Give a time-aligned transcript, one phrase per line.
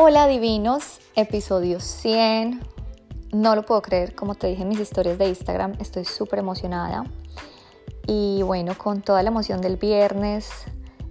[0.00, 2.60] Hola divinos, episodio 100.
[3.32, 7.04] No lo puedo creer, como te dije en mis historias de Instagram, estoy súper emocionada.
[8.06, 10.50] Y bueno, con toda la emoción del viernes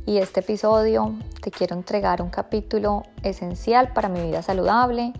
[0.05, 5.12] y este episodio, te quiero entregar un capítulo esencial para mi vida saludable,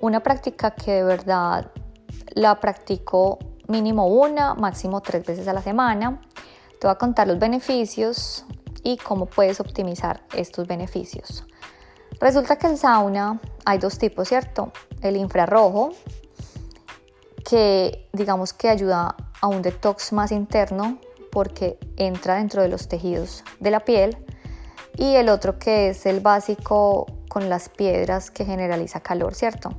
[0.00, 1.72] una práctica que de verdad
[2.34, 6.20] la practico mínimo una, máximo tres veces a la semana.
[6.80, 8.44] Te voy a contar los beneficios
[8.84, 11.44] y cómo puedes optimizar estos beneficios.
[12.20, 14.72] Resulta que el sauna hay dos tipos, ¿cierto?
[15.02, 15.90] El infrarrojo,
[17.48, 20.98] que digamos que ayuda a un detox más interno
[21.30, 24.16] porque entra dentro de los tejidos de la piel.
[24.96, 29.70] Y el otro que es el básico con las piedras que generaliza calor, ¿cierto?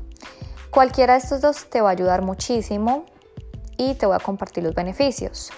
[0.69, 3.05] Cualquiera de estos dos te va a ayudar muchísimo
[3.75, 5.51] y te voy a compartir los beneficios.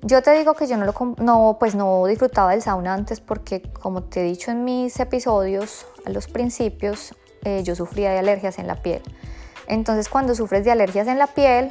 [0.00, 3.62] Yo te digo que yo no, lo, no, pues no disfrutaba del sauna antes porque,
[3.62, 7.14] como te he dicho en mis episodios, a los principios,
[7.44, 9.02] eh, yo sufría de alergias en la piel.
[9.66, 11.70] Entonces, cuando sufres de alergias en la piel,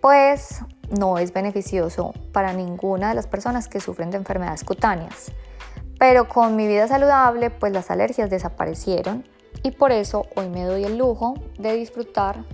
[0.00, 0.60] pues
[0.98, 5.32] no es beneficioso para ninguna de las personas que sufren de enfermedades cutáneas.
[5.98, 9.24] Pero con mi vida saludable, pues las alergias desaparecieron
[9.62, 12.44] y por eso hoy me doy el lujo de disfrutar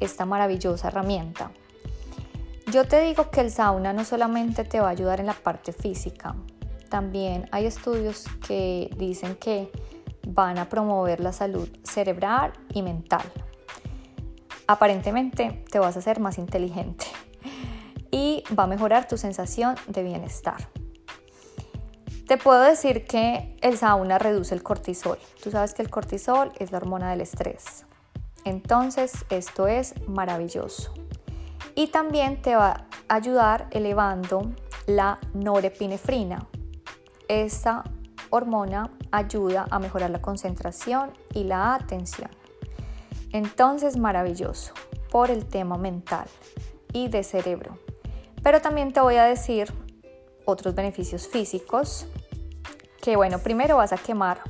[0.00, 1.50] esta maravillosa herramienta.
[2.72, 5.72] Yo te digo que el sauna no solamente te va a ayudar en la parte
[5.72, 6.34] física,
[6.88, 9.68] también hay estudios que dicen que
[10.26, 13.22] van a promover la salud cerebral y mental.
[14.66, 17.06] Aparentemente te vas a hacer más inteligente
[18.10, 20.68] y va a mejorar tu sensación de bienestar.
[22.26, 25.18] Te puedo decir que el sauna reduce el cortisol.
[25.42, 27.84] Tú sabes que el cortisol es la hormona del estrés.
[28.44, 30.94] Entonces, esto es maravilloso
[31.74, 34.52] y también te va a ayudar elevando
[34.86, 36.46] la norepinefrina.
[37.28, 37.84] Esta
[38.30, 42.30] hormona ayuda a mejorar la concentración y la atención.
[43.32, 44.74] Entonces, maravilloso
[45.10, 46.26] por el tema mental
[46.92, 47.78] y de cerebro.
[48.42, 49.72] Pero también te voy a decir
[50.44, 52.06] otros beneficios físicos,
[53.00, 54.40] que bueno, primero vas a quemar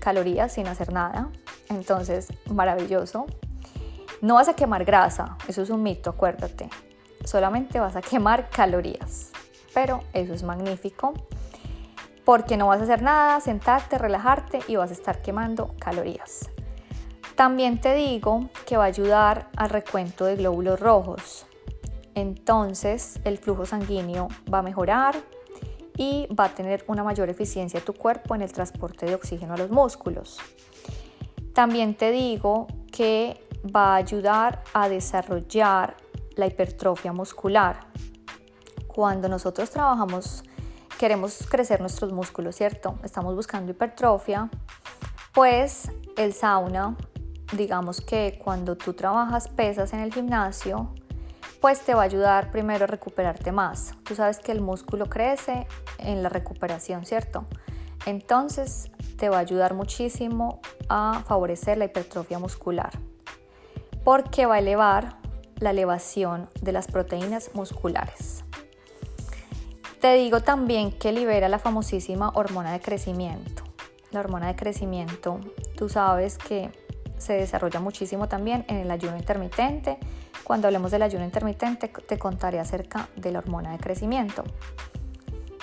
[0.00, 1.30] calorías sin hacer nada,
[1.68, 3.26] entonces maravilloso.
[4.20, 6.68] No vas a quemar grasa, eso es un mito, acuérdate.
[7.24, 9.30] Solamente vas a quemar calorías.
[9.72, 11.14] Pero eso es magnífico
[12.24, 16.50] porque no vas a hacer nada, sentarte, relajarte y vas a estar quemando calorías.
[17.34, 21.46] También te digo que va a ayudar al recuento de glóbulos rojos.
[22.14, 25.16] Entonces el flujo sanguíneo va a mejorar
[25.96, 29.56] y va a tener una mayor eficiencia tu cuerpo en el transporte de oxígeno a
[29.56, 30.38] los músculos.
[31.54, 33.40] También te digo que
[33.74, 35.96] va a ayudar a desarrollar
[36.36, 37.80] la hipertrofia muscular.
[38.86, 40.44] Cuando nosotros trabajamos,
[41.02, 42.96] queremos crecer nuestros músculos, ¿cierto?
[43.02, 44.48] Estamos buscando hipertrofia,
[45.34, 46.96] pues el sauna,
[47.56, 50.94] digamos que cuando tú trabajas pesas en el gimnasio,
[51.60, 53.96] pues te va a ayudar primero a recuperarte más.
[54.04, 55.66] Tú sabes que el músculo crece
[55.98, 57.46] en la recuperación, ¿cierto?
[58.06, 62.92] Entonces te va a ayudar muchísimo a favorecer la hipertrofia muscular
[64.04, 65.16] porque va a elevar
[65.58, 68.44] la elevación de las proteínas musculares.
[70.02, 73.62] Te digo también que libera la famosísima hormona de crecimiento.
[74.10, 75.38] La hormona de crecimiento,
[75.76, 76.72] tú sabes que
[77.18, 79.98] se desarrolla muchísimo también en el ayuno intermitente.
[80.42, 84.42] Cuando hablemos del ayuno intermitente te contaré acerca de la hormona de crecimiento.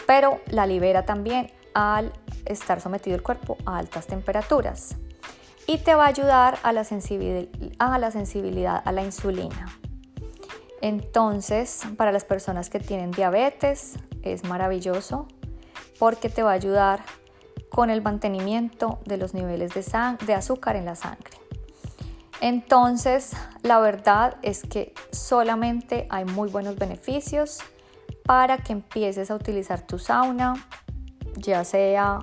[0.07, 2.13] Pero la libera también al
[2.45, 4.95] estar sometido el cuerpo a altas temperaturas
[5.67, 9.78] y te va a ayudar a la, sensibilidad, a la sensibilidad a la insulina.
[10.81, 15.27] Entonces, para las personas que tienen diabetes, es maravilloso
[15.97, 17.03] porque te va a ayudar
[17.69, 19.83] con el mantenimiento de los niveles de,
[20.25, 21.31] de azúcar en la sangre.
[22.41, 27.59] Entonces, la verdad es que solamente hay muy buenos beneficios
[28.25, 30.53] para que empieces a utilizar tu sauna,
[31.35, 32.19] ya sea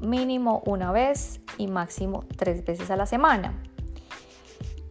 [0.00, 3.62] mínimo una vez y máximo tres veces a la semana.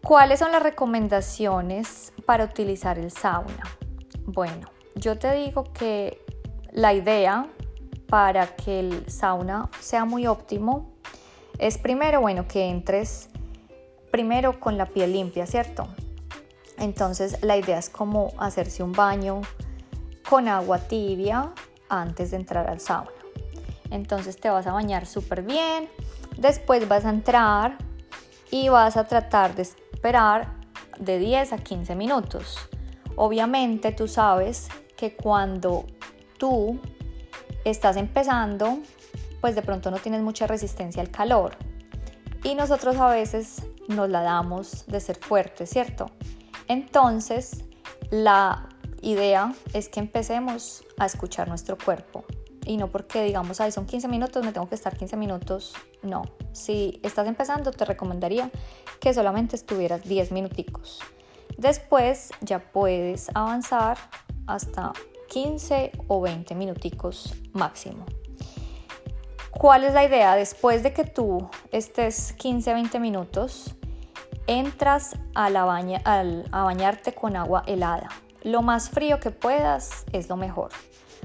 [0.02, 3.64] ¿Cuáles son las recomendaciones para utilizar el sauna?
[4.24, 6.24] Bueno, yo te digo que
[6.70, 7.48] la idea
[8.08, 10.92] para que el sauna sea muy óptimo
[11.58, 13.30] es primero, bueno, que entres
[14.12, 15.88] primero con la piel limpia, ¿cierto?
[16.78, 19.40] Entonces la idea es como hacerse un baño
[20.28, 21.52] con agua tibia
[21.88, 23.10] antes de entrar al sauna.
[23.90, 25.88] Entonces te vas a bañar súper bien.
[26.38, 27.76] Después vas a entrar
[28.52, 30.59] y vas a tratar de esperar
[31.00, 32.56] de 10 a 15 minutos.
[33.16, 35.86] Obviamente tú sabes que cuando
[36.38, 36.78] tú
[37.64, 38.78] estás empezando,
[39.40, 41.56] pues de pronto no tienes mucha resistencia al calor.
[42.42, 46.06] y nosotros a veces nos la damos de ser fuertes, ¿cierto?
[46.68, 47.64] Entonces,
[48.10, 48.66] la
[49.02, 52.24] idea es que empecemos a escuchar nuestro cuerpo
[52.70, 55.74] y no porque digamos, ay, son 15 minutos, me tengo que estar 15 minutos.
[56.02, 56.22] No,
[56.52, 58.48] si estás empezando, te recomendaría
[59.00, 61.00] que solamente estuvieras 10 minuticos.
[61.58, 63.98] Después ya puedes avanzar
[64.46, 64.92] hasta
[65.30, 68.06] 15 o 20 minuticos máximo.
[69.50, 70.36] ¿Cuál es la idea?
[70.36, 73.74] Después de que tú estés 15 20 minutos,
[74.46, 78.10] entras a, la baña, a bañarte con agua helada.
[78.44, 80.70] Lo más frío que puedas es lo mejor.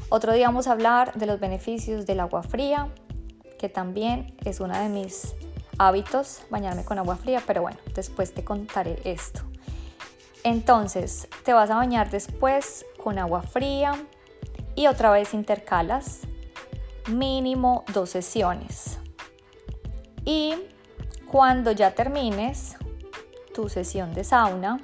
[0.10, 2.90] Otro día vamos a hablar de los beneficios del agua fría,
[3.57, 5.36] que también es uno de mis
[5.80, 9.42] hábitos, bañarme con agua fría, pero bueno, después te contaré esto.
[10.44, 13.94] Entonces, te vas a bañar después con agua fría
[14.75, 16.22] y otra vez intercalas
[17.07, 19.00] mínimo dos sesiones.
[20.24, 20.54] Y
[21.31, 22.78] cuando ya termines
[23.56, 24.80] tu sesión de sauna,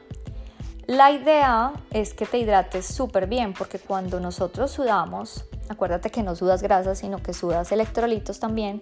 [0.92, 6.36] la idea es que te hidrates súper bien porque cuando nosotros sudamos, acuérdate que no
[6.36, 8.82] sudas grasas, sino que sudas electrolitos también,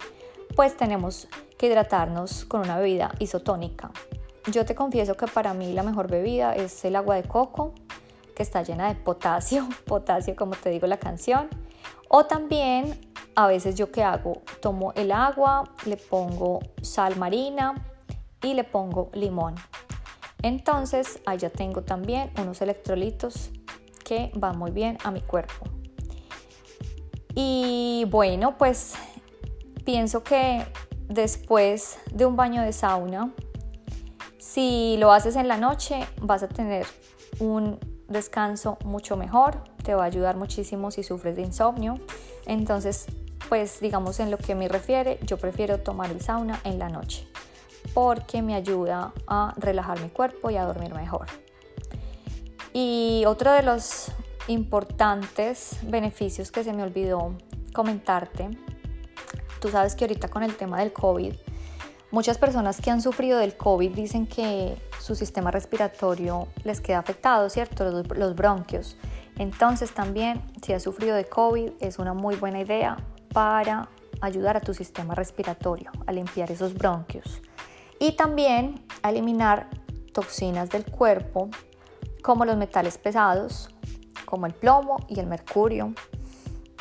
[0.56, 3.92] pues tenemos que hidratarnos con una bebida isotónica.
[4.50, 7.74] Yo te confieso que para mí la mejor bebida es el agua de coco,
[8.34, 11.48] que está llena de potasio, potasio como te digo la canción.
[12.08, 12.98] O también
[13.36, 17.72] a veces yo que hago, tomo el agua, le pongo sal marina
[18.42, 19.54] y le pongo limón.
[20.42, 23.50] Entonces ya tengo también unos electrolitos
[24.04, 25.66] que van muy bien a mi cuerpo.
[27.34, 28.94] Y bueno, pues
[29.84, 30.66] pienso que
[31.08, 33.32] después de un baño de sauna,
[34.38, 36.86] si lo haces en la noche, vas a tener
[37.38, 37.78] un
[38.08, 42.00] descanso mucho mejor, te va a ayudar muchísimo si sufres de insomnio.
[42.46, 43.06] Entonces,
[43.48, 47.29] pues digamos en lo que me refiere, yo prefiero tomar el sauna en la noche
[47.94, 51.26] porque me ayuda a relajar mi cuerpo y a dormir mejor.
[52.72, 54.12] Y otro de los
[54.46, 57.36] importantes beneficios que se me olvidó
[57.72, 58.50] comentarte,
[59.60, 61.34] tú sabes que ahorita con el tema del COVID,
[62.10, 67.48] muchas personas que han sufrido del COVID dicen que su sistema respiratorio les queda afectado,
[67.50, 67.84] ¿cierto?
[67.90, 68.96] Los, los bronquios.
[69.36, 72.96] Entonces también si has sufrido de COVID es una muy buena idea
[73.32, 73.88] para
[74.20, 77.40] ayudar a tu sistema respiratorio a limpiar esos bronquios
[78.00, 79.68] y también a eliminar
[80.12, 81.50] toxinas del cuerpo
[82.22, 83.68] como los metales pesados,
[84.24, 85.92] como el plomo y el mercurio.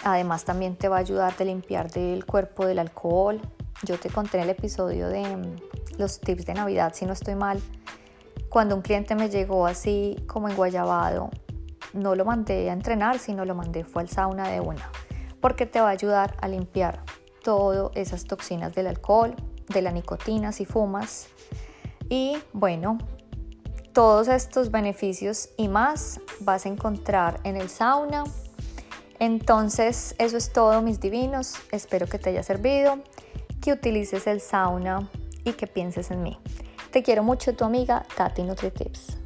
[0.03, 3.39] Además también te va a ayudar a limpiar del cuerpo del alcohol.
[3.83, 5.55] Yo te conté en el episodio de mm,
[5.99, 7.59] los tips de Navidad, si no estoy mal,
[8.47, 11.29] cuando un cliente me llegó así como en Guayabado,
[11.93, 14.89] no lo mandé a entrenar, sino lo mandé fue al sauna de una,
[15.41, 17.03] porque te va a ayudar a limpiar
[17.43, 19.35] todas esas toxinas del alcohol,
[19.69, 21.27] de la nicotina si fumas.
[22.09, 22.97] Y bueno,
[23.93, 28.23] todos estos beneficios y más vas a encontrar en el sauna.
[29.19, 31.55] Entonces, eso es todo, mis divinos.
[31.71, 32.99] Espero que te haya servido,
[33.61, 35.09] que utilices el sauna
[35.43, 36.39] y que pienses en mí.
[36.91, 39.18] Te quiero mucho, tu amiga Tati NutriTips.